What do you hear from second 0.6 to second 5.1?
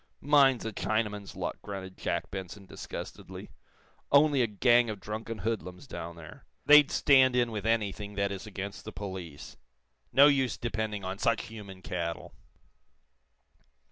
a Chinaman's luck," grunted Jack Benson, disgustedly. "Only a gang of